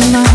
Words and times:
in 0.00 0.12
my 0.12 0.27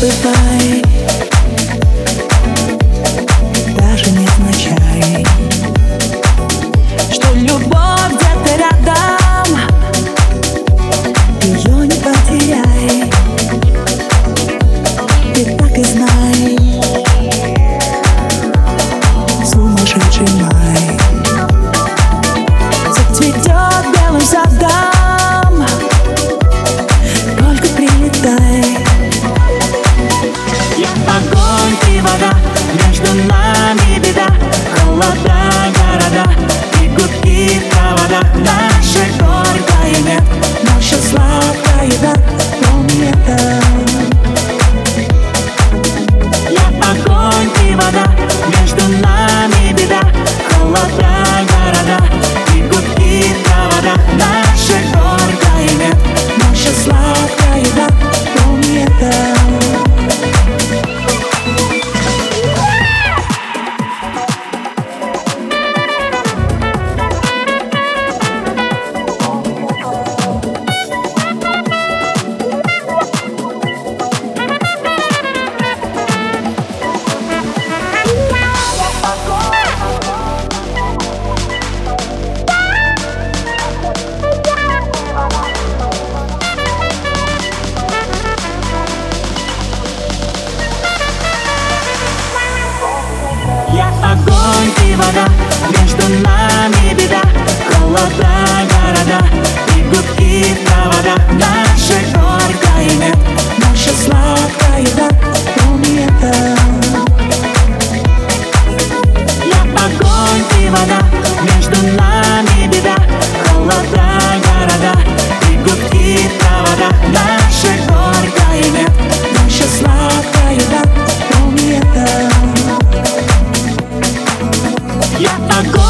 goodbye. 0.00 0.97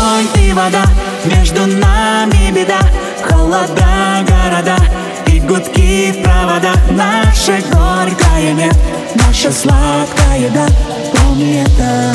огонь 0.09 0.27
и 0.43 0.53
вода. 0.53 0.85
Между 1.25 1.67
нами 1.67 2.51
беда. 2.51 2.81
Холода 3.29 4.25
города 4.27 4.77
И 5.27 5.41
гудки 5.41 6.13
в 6.13 6.23
проводах 6.23 6.79
Наше 6.91 7.61
горькое 7.73 8.55
нет 8.55 8.77
Наша 9.17 9.51
сладкая 9.51 10.49
да 10.55 10.67
Помни 11.13 11.63
это. 11.63 12.15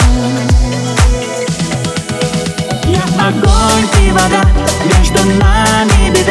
Я 2.85 3.03
огонь 3.27 3.87
и 4.01 4.11
вода. 4.11 4.43
Между 4.85 5.25
нами 5.37 6.09
беда. 6.09 6.22